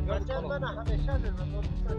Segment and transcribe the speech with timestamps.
[0.00, 1.46] 两千多的还没下载呢
[1.88, 1.94] 都